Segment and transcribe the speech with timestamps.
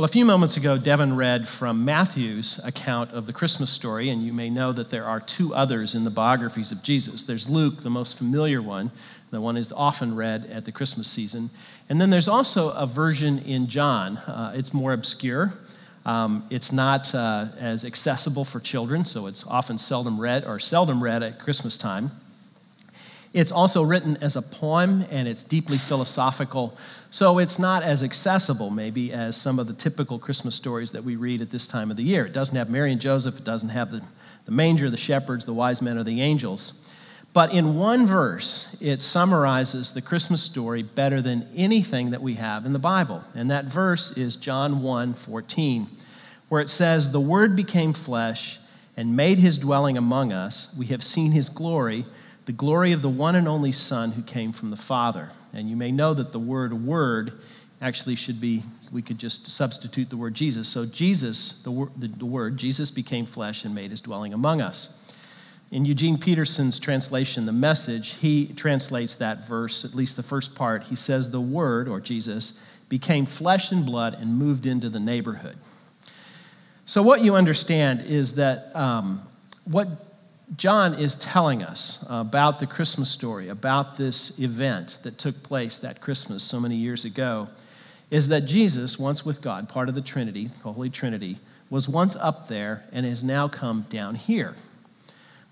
[0.00, 4.22] Well, a few moments ago, Devin read from Matthew's account of the Christmas story, and
[4.22, 7.24] you may know that there are two others in the biographies of Jesus.
[7.24, 8.92] There's Luke, the most familiar one,
[9.30, 11.50] the one is often read at the Christmas season.
[11.90, 14.16] And then there's also a version in John.
[14.16, 15.52] Uh, it's more obscure.
[16.06, 21.04] Um, it's not uh, as accessible for children, so it's often seldom read or seldom
[21.04, 22.10] read at Christmas time.
[23.32, 26.76] It's also written as a poem and it's deeply philosophical,
[27.12, 31.14] so it's not as accessible, maybe, as some of the typical Christmas stories that we
[31.14, 32.26] read at this time of the year.
[32.26, 34.02] It doesn't have Mary and Joseph, it doesn't have the,
[34.46, 36.72] the manger, the shepherds, the wise men, or the angels.
[37.32, 42.66] But in one verse, it summarizes the Christmas story better than anything that we have
[42.66, 43.22] in the Bible.
[43.36, 45.86] And that verse is John 1 14,
[46.48, 48.58] where it says, The Word became flesh
[48.96, 50.74] and made his dwelling among us.
[50.76, 52.04] We have seen his glory
[52.50, 55.30] the glory of the one and only Son who came from the Father.
[55.52, 57.34] And you may know that the word word
[57.80, 60.68] actually should be, we could just substitute the word Jesus.
[60.68, 64.60] So, Jesus, the, word, the, the word, Jesus became flesh and made his dwelling among
[64.60, 65.14] us.
[65.70, 70.82] In Eugene Peterson's translation, the message, he translates that verse, at least the first part.
[70.82, 75.56] He says, The Word, or Jesus, became flesh and blood and moved into the neighborhood.
[76.84, 79.22] So, what you understand is that um,
[79.66, 80.09] what
[80.56, 86.00] John is telling us about the Christmas story, about this event that took place that
[86.00, 87.48] Christmas so many years ago,
[88.10, 91.38] is that Jesus, once with God, part of the Trinity, the Holy Trinity,
[91.70, 94.54] was once up there and has now come down here.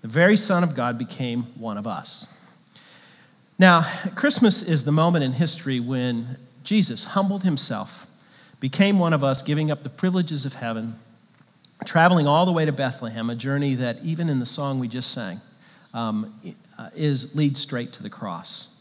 [0.01, 2.35] The very Son of God became one of us.
[3.57, 8.05] Now, Christmas is the moment in history when Jesus humbled himself,
[8.59, 10.95] became one of us, giving up the privileges of heaven
[11.85, 15.11] traveling all the way to Bethlehem, a journey that even in the song we just
[15.11, 15.41] sang
[15.93, 16.33] um,
[16.95, 18.75] is leads straight to the cross.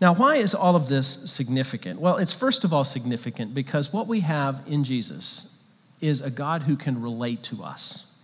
[0.00, 2.00] Now, why is all of this significant?
[2.00, 5.58] Well, it's first of all significant because what we have in Jesus
[6.00, 8.14] is a God who can relate to us.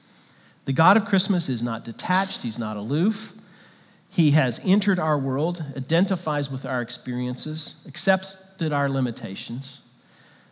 [0.64, 3.34] The God of Christmas is not detached, he's not aloof.
[4.12, 9.82] He has entered our world, identifies with our experiences, accepted our limitations,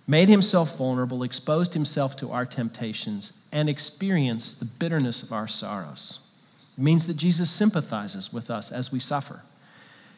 [0.08, 6.20] made himself vulnerable, exposed himself to our temptations, and experienced the bitterness of our sorrows.
[6.76, 9.42] It means that Jesus sympathizes with us as we suffer.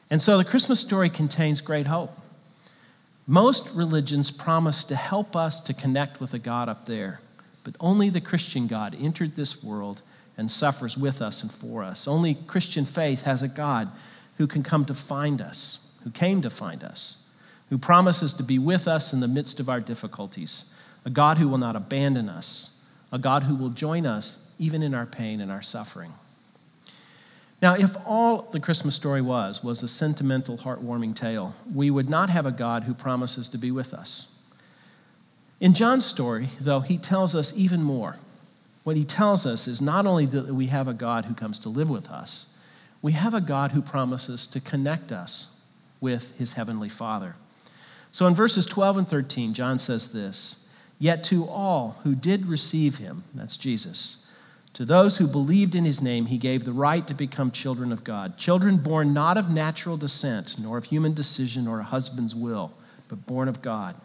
[0.09, 2.17] And so the Christmas story contains great hope.
[3.27, 7.21] Most religions promise to help us to connect with a God up there,
[7.65, 10.03] but only the Christian God entered this world
[10.39, 12.07] and suffers with us and for us.
[12.07, 13.91] Only Christian faith has a God
[14.39, 17.21] who can come to find us, who came to find us
[17.71, 20.73] who promises to be with us in the midst of our difficulties,
[21.05, 22.77] a God who will not abandon us,
[23.11, 26.13] a God who will join us even in our pain and our suffering.
[27.63, 32.31] Now, if all the Christmas story was was a sentimental, heartwarming tale, we would not
[32.31, 34.35] have a God who promises to be with us.
[35.61, 38.17] In John's story, though, he tells us even more.
[38.83, 41.69] What he tells us is not only that we have a God who comes to
[41.69, 42.57] live with us,
[43.03, 45.61] we have a God who promises to connect us
[46.01, 47.37] with his heavenly Father.
[48.13, 52.99] So in verses 12 and 13, John says this Yet to all who did receive
[52.99, 54.27] him, that's Jesus,
[54.75, 58.05] to those who believed in his name, he gave the right to become children of
[58.05, 58.39] God.
[58.39, 62.73] Children born not of natural descent, nor of human decision or a husband's will,
[63.09, 63.97] but born of God.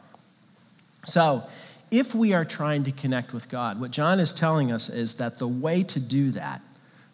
[1.05, 1.43] So,
[1.91, 5.37] if we are trying to connect with God, what John is telling us is that
[5.37, 6.61] the way to do that,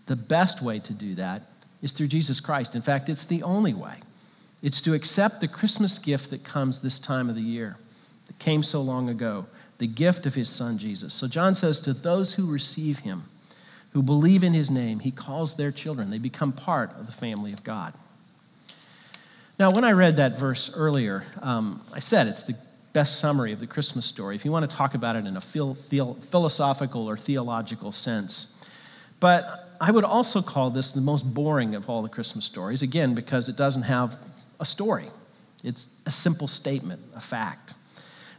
[0.06, 1.42] the best way to do that,
[1.82, 2.74] is through Jesus Christ.
[2.74, 3.98] In fact, it's the only way.
[4.62, 7.78] It's to accept the Christmas gift that comes this time of the year,
[8.28, 9.48] that came so long ago,
[9.80, 11.14] the gift of his son Jesus.
[11.14, 13.24] So John says to those who receive him,
[13.94, 16.12] who believe in his name, he calls their children.
[16.12, 17.94] They become part of the family of God.
[19.60, 22.56] Now, when I read that verse earlier, um, I said it's the
[22.94, 25.42] best summary of the Christmas story, if you want to talk about it in a
[25.42, 28.66] philosophical or theological sense.
[29.20, 33.14] But I would also call this the most boring of all the Christmas stories, again,
[33.14, 34.18] because it doesn't have
[34.62, 35.08] a story,
[35.64, 37.74] it's a simple statement, a fact.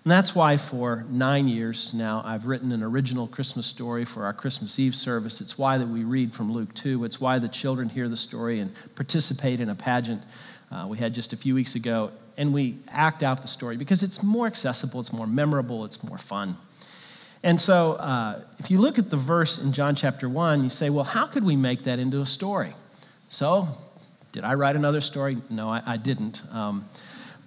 [0.05, 4.33] And that's why for nine years now I've written an original Christmas story for our
[4.33, 5.41] Christmas Eve service.
[5.41, 7.04] It's why that we read from Luke 2.
[7.04, 10.22] It's why the children hear the story and participate in a pageant
[10.72, 12.10] uh, we had just a few weeks ago.
[12.36, 16.19] And we act out the story because it's more accessible, it's more memorable, it's more
[16.19, 16.57] fun.
[17.42, 20.89] And so uh, if you look at the verse in John chapter 1, you say,
[20.89, 22.72] well, how could we make that into a story?
[23.28, 23.69] So
[24.33, 25.37] did I write another story?
[25.51, 26.43] No, I, I didn't.
[26.51, 26.89] Um,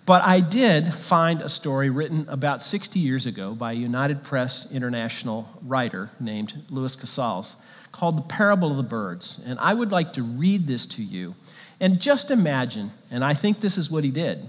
[0.06, 4.72] but I did find a story written about 60 years ago by a United Press
[4.72, 7.56] International writer named Louis Cassels
[7.92, 9.44] called The Parable of the Birds.
[9.48, 11.34] And I would like to read this to you.
[11.80, 14.48] And just imagine, and I think this is what he did,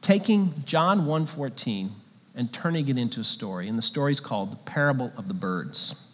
[0.00, 1.90] taking John 1:14
[2.36, 3.66] and turning it into a story.
[3.66, 6.05] And the story is called The Parable of the Birds.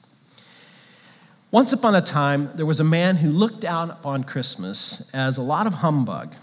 [1.52, 5.42] Once upon a time, there was a man who looked down upon Christmas as a
[5.42, 6.34] lot of humbug.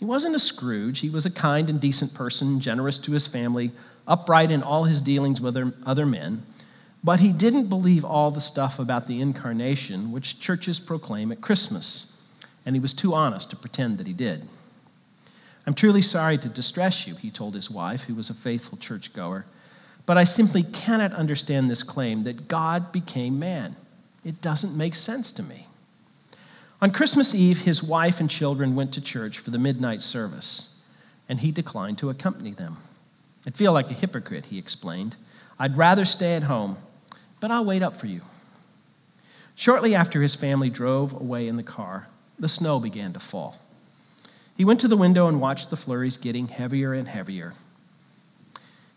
[0.00, 3.70] He wasn't a Scrooge, he was a kind and decent person, generous to his family,
[4.08, 5.56] upright in all his dealings with
[5.86, 6.42] other men.
[7.04, 12.20] But he didn't believe all the stuff about the incarnation which churches proclaim at Christmas,
[12.66, 14.42] and he was too honest to pretend that he did.
[15.68, 19.44] I'm truly sorry to distress you, he told his wife, who was a faithful churchgoer,
[20.04, 23.76] but I simply cannot understand this claim that God became man.
[24.28, 25.68] It doesn't make sense to me.
[26.82, 30.82] On Christmas Eve, his wife and children went to church for the midnight service,
[31.30, 32.76] and he declined to accompany them.
[33.46, 35.16] I'd feel like a hypocrite, he explained.
[35.58, 36.76] I'd rather stay at home,
[37.40, 38.20] but I'll wait up for you.
[39.54, 42.08] Shortly after his family drove away in the car,
[42.38, 43.56] the snow began to fall.
[44.58, 47.54] He went to the window and watched the flurries getting heavier and heavier.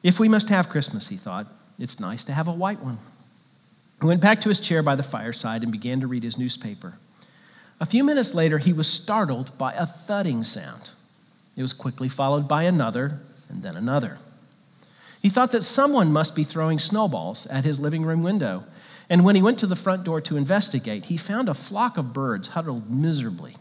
[0.04, 1.48] If we must have Christmas, he thought,
[1.80, 2.98] it's nice to have a white one.
[4.02, 6.96] He went back to his chair by the fireside and began to read his newspaper.
[7.80, 10.92] A few minutes later, he was startled by a thudding sound.
[11.56, 13.20] It was quickly followed by another
[13.50, 14.18] and then another.
[15.22, 18.64] He thought that someone must be throwing snowballs at his living room window.
[19.10, 22.14] And when he went to the front door to investigate, he found a flock of
[22.14, 23.56] birds huddled miserably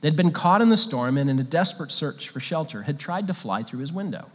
[0.00, 3.26] They'd been caught in the storm and, in a desperate search for shelter, had tried
[3.28, 4.26] to fly through his window.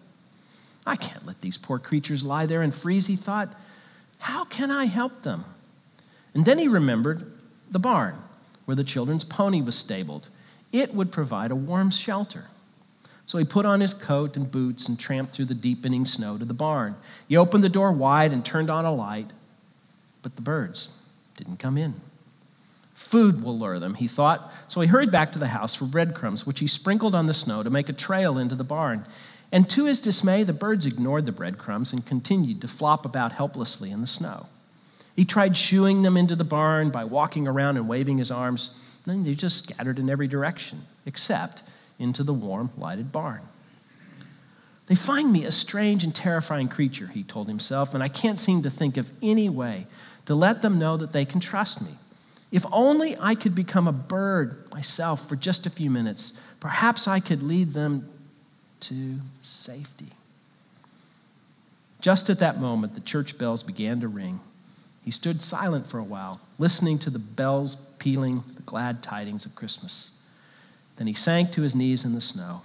[0.86, 3.54] I can't let these poor creatures lie there and freeze, he thought.
[4.22, 5.46] How can I help them?
[6.36, 7.32] And then he remembered
[7.72, 8.16] the barn
[8.66, 10.30] where the children's pony was stabled.
[10.72, 12.46] It would provide a warm shelter.
[13.26, 16.46] So he put on his coat and boots and tramped through the deepening snow to
[16.46, 16.96] the barn.
[17.28, 19.32] He opened the door wide and turned on a light,
[20.22, 21.02] but the birds
[21.36, 21.96] didn't come in.
[22.94, 24.54] Food will lure them, he thought.
[24.68, 27.64] So he hurried back to the house for breadcrumbs, which he sprinkled on the snow
[27.64, 29.04] to make a trail into the barn.
[29.52, 33.92] And to his dismay, the birds ignored the breadcrumbs and continued to flop about helplessly
[33.92, 34.46] in the snow.
[35.16, 39.00] He tried shooing them into the barn by walking around and waving his arms.
[39.06, 41.64] Then they just scattered in every direction, except
[42.00, 43.42] into the warm, lighted barn.
[44.88, 48.64] They find me a strange and terrifying creature, he told himself, and I can't seem
[48.64, 49.88] to think of any way
[50.26, 51.92] to let them know that they can trust me.
[52.52, 57.20] If only I could become a bird myself for just a few minutes, perhaps I
[57.20, 58.10] could lead them
[58.82, 60.08] to safety.
[62.02, 64.40] Just at that moment, the church bells began to ring.
[65.06, 69.56] He stood silent for a while, listening to the bells pealing the glad tidings of
[69.56, 70.20] Christmas.
[70.98, 72.62] Then he sank to his knees in the snow.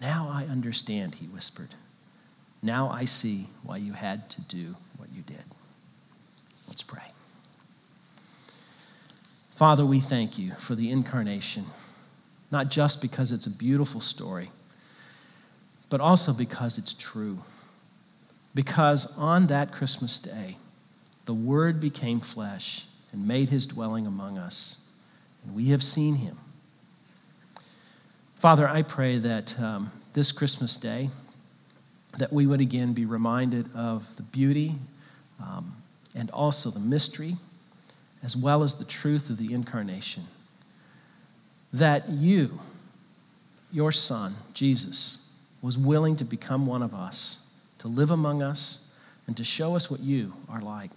[0.00, 1.70] Now I understand, he whispered.
[2.62, 5.44] Now I see why you had to do what you did.
[6.68, 7.02] Let's pray.
[9.54, 11.66] Father, we thank you for the incarnation,
[12.50, 14.50] not just because it's a beautiful story,
[15.94, 17.38] but also because it's true.
[18.52, 20.56] Because on that Christmas day,
[21.24, 24.78] the Word became flesh and made his dwelling among us,
[25.44, 26.36] and we have seen him.
[28.34, 31.10] Father, I pray that um, this Christmas day,
[32.18, 34.74] that we would again be reminded of the beauty
[35.40, 35.76] um,
[36.12, 37.36] and also the mystery
[38.24, 40.24] as well as the truth of the incarnation.
[41.72, 42.58] That you,
[43.70, 45.23] your Son, Jesus,
[45.64, 47.46] was willing to become one of us,
[47.78, 48.86] to live among us,
[49.26, 50.90] and to show us what you are like.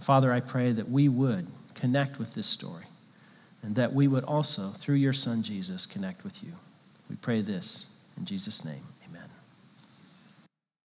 [0.00, 1.46] Father, I pray that we would
[1.76, 2.86] connect with this story
[3.62, 6.50] and that we would also, through your Son Jesus, connect with you.
[7.08, 8.82] We pray this in Jesus' name.